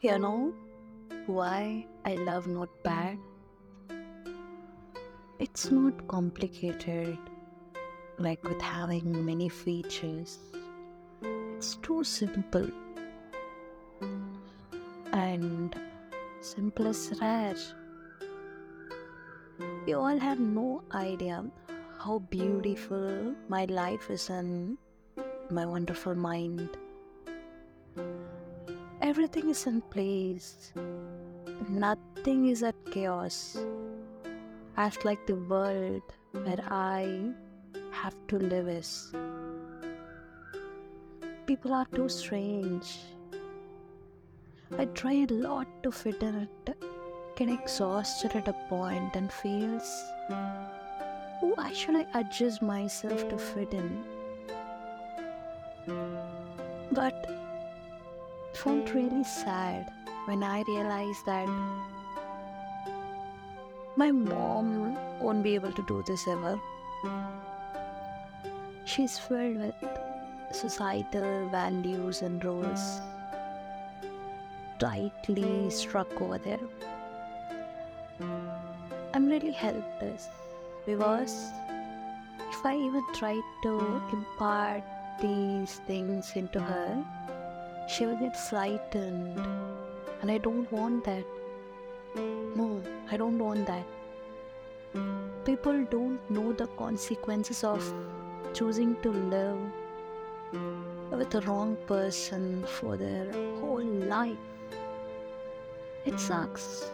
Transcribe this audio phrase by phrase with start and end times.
[0.00, 0.54] You know
[1.26, 3.18] why I love Notepad?
[5.40, 7.18] It's not complicated,
[8.16, 10.38] like with having many features.
[11.56, 12.70] It's too simple.
[15.12, 15.74] And
[16.42, 17.56] simple is rare.
[19.84, 21.44] You all have no idea
[21.98, 24.78] how beautiful my life is in
[25.50, 26.76] my wonderful mind.
[29.08, 30.74] Everything is in place.
[31.66, 33.56] Nothing is at chaos.
[34.76, 37.30] As like the world where I
[37.90, 39.10] have to live is.
[41.46, 42.98] People are too strange.
[44.76, 46.76] I try a lot to fit in it,
[47.34, 49.90] get exhausted at a point and feels
[51.40, 54.04] why should I adjust myself to fit in?
[56.92, 57.47] But
[58.62, 59.92] felt really sad
[60.26, 61.48] when I realized that
[63.96, 66.58] my mom won't be able to do this ever.
[68.84, 69.74] She's filled with
[70.50, 73.00] societal values and roles
[74.80, 76.60] tightly struck over there.
[79.14, 80.28] I'm really helpless
[80.84, 81.52] because
[82.50, 84.82] if I even try to impart
[85.20, 87.04] these things into her,
[87.88, 89.38] she will get frightened.
[90.20, 91.24] And I don't want that.
[92.14, 93.84] No, I don't want that.
[95.44, 97.82] People don't know the consequences of
[98.52, 99.58] choosing to live
[101.10, 104.36] with the wrong person for their whole life.
[106.04, 106.90] It sucks,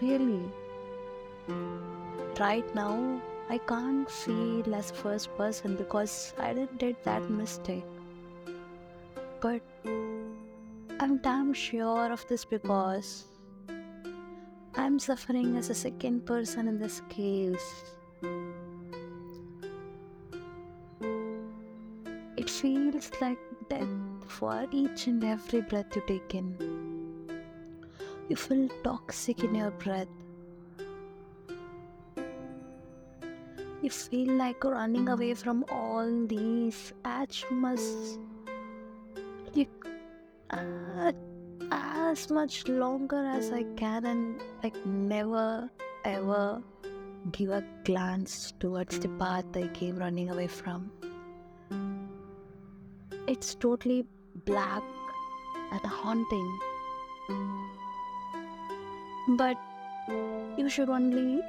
[0.00, 0.42] really.
[2.38, 7.84] Right now, I can't feel as first person because I didn't did that mistake.
[9.40, 9.60] But
[10.98, 13.26] I'm damn sure of this because
[14.74, 17.84] I'm suffering as a second person in this case.
[22.36, 23.38] It feels like
[23.68, 23.88] death
[24.26, 26.56] for each and every breath you take in.
[28.28, 30.08] You feel toxic in your breath.
[33.82, 36.92] You feel like running away from all these
[37.50, 37.80] much
[39.56, 39.66] you,
[40.50, 41.12] uh,
[41.70, 45.70] as much longer as I can and like never
[46.04, 46.62] ever
[47.32, 50.90] give a glance towards the path I came running away from.
[53.26, 54.06] It's totally
[54.44, 54.82] black
[55.72, 56.58] and haunting.
[59.36, 59.56] But
[60.56, 61.42] you should only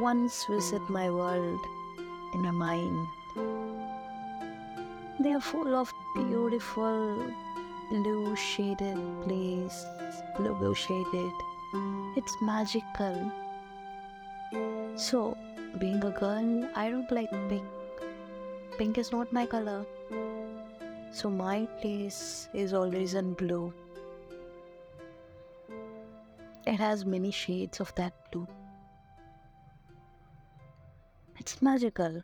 [0.00, 1.60] once visit my world
[2.34, 3.06] in a mind.
[5.20, 7.30] They are full of beautiful
[7.90, 9.84] blue shaded place,
[10.36, 11.32] blue blue shaded.
[12.16, 13.32] It's magical.
[14.96, 15.36] So,
[15.78, 17.64] being a girl, I don't like pink.
[18.78, 19.84] Pink is not my color.
[21.12, 23.72] So my place is always in blue.
[26.66, 28.46] It has many shades of that blue.
[31.38, 32.22] It's magical.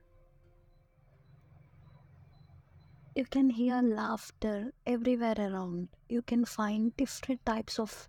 [3.14, 5.88] You can hear laughter everywhere around.
[6.08, 8.08] You can find different types of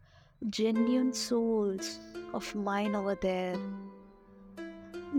[0.49, 1.99] genuine souls
[2.33, 3.57] of mine over there.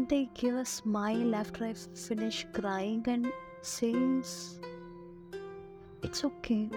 [0.09, 3.31] They give a smile after I finish crying and
[3.61, 4.59] says,
[6.03, 6.71] It's okay.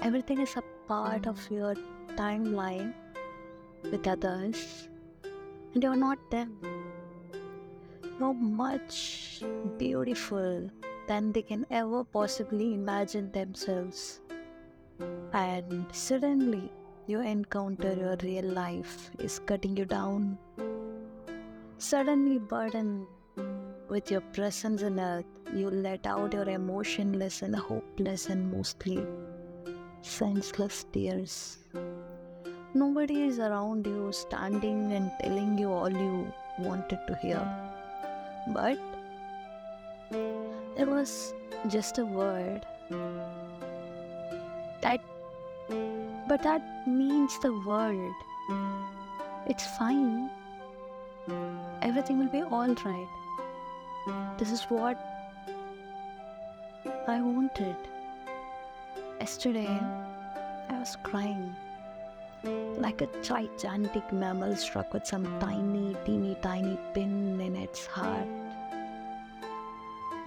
[0.00, 1.76] Everything is a part of your
[2.16, 2.94] timeline
[3.84, 4.88] with others,
[5.72, 6.58] and you're not them.
[8.18, 9.44] You're much
[9.78, 10.68] beautiful
[11.08, 14.20] than they can ever possibly imagine themselves.
[15.32, 16.70] And suddenly,
[17.06, 20.38] you encounter your real life is cutting you down.
[21.78, 23.06] Suddenly, burdened
[23.88, 25.24] with your presence on earth,
[25.54, 29.06] you let out your emotionless and hopeless and mostly
[30.02, 31.58] senseless tears.
[32.74, 37.40] Nobody is around you standing and telling you all you wanted to hear.
[38.52, 38.78] But
[40.78, 41.34] there was
[41.66, 42.64] just a word
[44.80, 45.00] that
[46.28, 48.14] but that means the world.
[49.46, 50.30] It's fine.
[51.82, 53.08] Everything will be all right.
[54.38, 54.96] This is what
[57.08, 57.76] I wanted.
[59.18, 59.80] Yesterday,
[60.70, 61.56] I was crying
[62.76, 68.28] like a gigantic mammal struck with some tiny, teeny, tiny pin in its heart.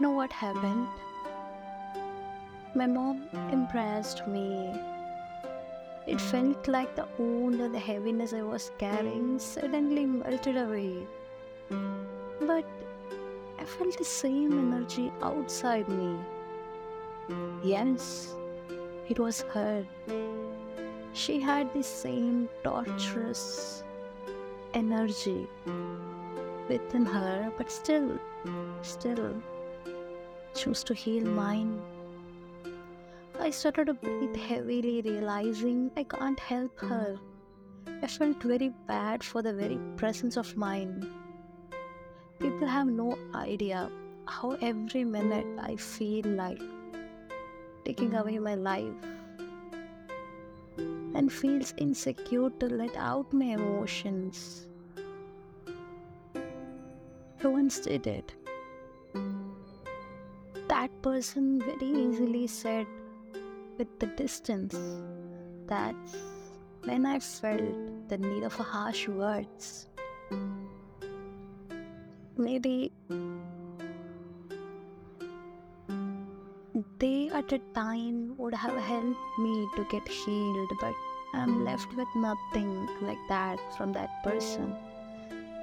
[0.02, 0.88] Know what happened?
[2.74, 4.74] My mom impressed me
[6.08, 6.30] It hmm.
[6.30, 9.38] felt like the wound and the heaviness I was carrying hmm.
[9.38, 11.06] suddenly melted away.
[11.70, 12.66] But
[13.60, 16.18] I felt the same energy outside me.
[17.64, 18.34] Yes,
[19.08, 19.86] it was her.
[21.14, 23.84] She had the same torturous
[24.74, 25.48] energy
[26.68, 28.20] within her, but still,
[28.82, 29.36] still,
[30.54, 31.36] choose to heal hmm.
[31.36, 31.82] mine.
[33.40, 36.90] I started to breathe heavily, realizing I can't help hmm.
[36.90, 37.20] her.
[38.04, 41.10] I felt very bad for the very presence of mine.
[42.40, 43.90] People have no idea
[44.28, 46.62] how every minute I feel like
[47.86, 48.94] taking away my life
[51.14, 54.68] and feels insecure to let out my emotions.
[57.44, 58.34] Once did it.
[61.02, 62.86] That person very easily said,
[63.80, 64.78] with the distance.
[65.66, 66.16] That's
[66.84, 69.88] when I felt the need of harsh words.
[72.38, 72.92] Maybe
[77.00, 80.94] they at a time would have helped me to get healed, but
[81.34, 84.76] I'm left with nothing like that from that person.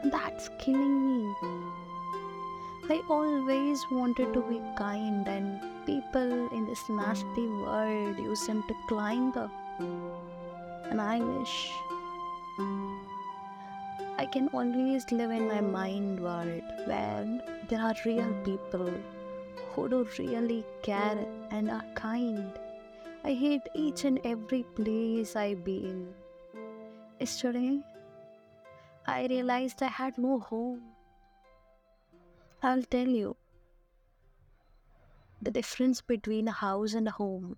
[0.05, 1.88] That's killing me.
[2.91, 8.75] I always wanted to be kind and people in this nasty world use them to
[8.89, 9.51] climb up.
[9.79, 11.71] And I wish
[14.17, 18.91] I can always live in my mind world where there are real people
[19.75, 22.51] who do really care and are kind.
[23.23, 26.15] I hate each and every place I've been.
[27.21, 27.81] Yesterday,
[29.07, 30.81] I realized I had no home.
[32.61, 33.37] I'll tell you
[35.41, 37.57] the difference between a house and a home.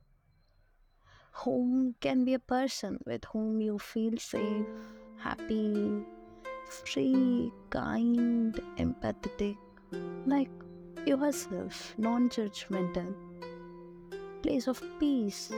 [1.33, 4.67] Home can be a person with whom you feel safe,
[5.17, 6.05] happy,
[6.69, 9.57] free, kind, empathetic,
[10.27, 10.51] like
[11.07, 13.15] yourself, non judgmental,
[14.43, 15.51] place of peace.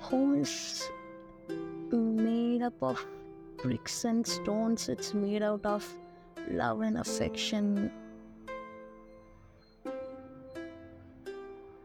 [0.00, 0.90] Home is
[1.90, 3.02] made up of
[3.62, 5.86] bricks and stones, it's made out of
[6.50, 7.90] love and affection,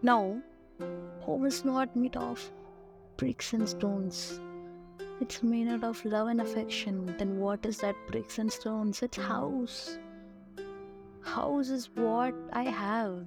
[0.06, 0.40] Now,
[1.22, 2.52] home is not made of
[3.18, 4.40] bricks and stones.
[5.20, 7.08] It's made out of love and affection.
[7.18, 9.02] Then what is that bricks and stones?
[9.02, 9.98] It's house.
[11.22, 13.26] House is what I have.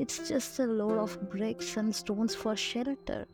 [0.00, 3.28] It's just a load of bricks and stones for shelter.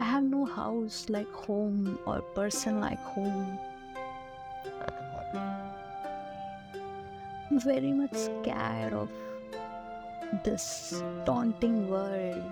[0.00, 3.56] I have no house like home or person like home.
[7.64, 9.08] Very much scared of
[10.44, 12.42] this daunting world.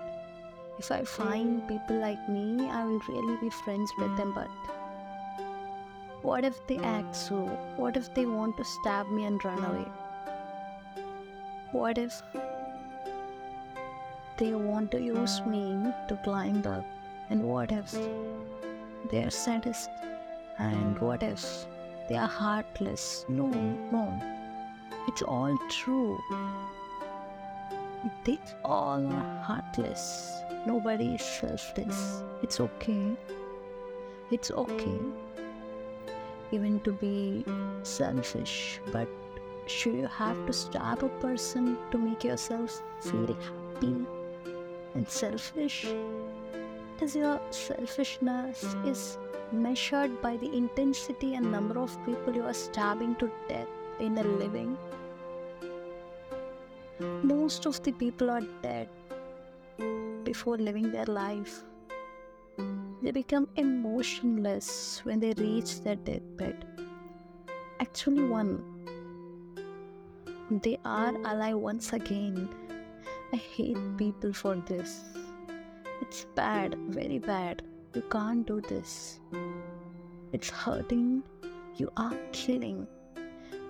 [0.78, 4.32] If I find people like me, I will really be friends with them.
[4.34, 4.48] But
[6.22, 7.36] what if they act so?
[7.76, 9.86] What if they want to stab me and run away?
[11.72, 12.22] What if
[14.36, 16.84] they want to use me to climb up?
[17.30, 17.92] And what if
[19.10, 19.90] they are sadist?
[20.58, 21.66] And what if
[22.08, 23.24] they are heartless?
[23.28, 24.33] No, no.
[25.08, 26.18] It's all true.
[28.24, 30.30] They all are heartless.
[30.66, 32.22] Nobody is selfless.
[32.42, 33.16] It's okay.
[34.30, 34.98] It's okay
[36.54, 37.44] even to be
[37.82, 39.08] selfish, but
[39.66, 43.96] should you have to stab a person to make yourself feel happy
[44.94, 45.86] and selfish?
[46.92, 49.18] Because your selfishness is
[49.52, 54.22] measured by the intensity and number of people you are stabbing to death in a
[54.22, 54.38] hmm.
[54.38, 54.76] living
[57.00, 58.88] most of the people are dead
[60.24, 61.62] before living their life.
[63.02, 66.64] They become emotionless when they reach their deathbed.
[67.80, 68.62] Actually, one,
[70.62, 72.48] they are alive once again.
[73.32, 75.00] I hate people for this.
[76.00, 77.62] It's bad, very bad.
[77.94, 79.20] You can't do this.
[80.32, 81.22] It's hurting.
[81.76, 82.86] You are killing.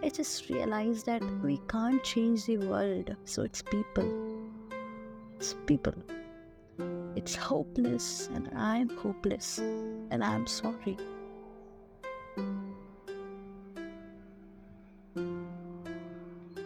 [0.04, 4.04] I just realized that we can't change the world, so it's people.
[5.36, 5.94] It's people.
[7.16, 10.98] It's hopeless, and I'm hopeless, and I'm sorry.